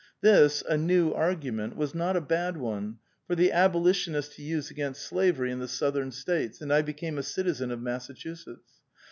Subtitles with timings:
[0.21, 5.03] This, a new argument, was not a bad one, for the Abolitionists to use against
[5.03, 8.81] slavery in the Southern States, and I became a citizen of Massachusetts.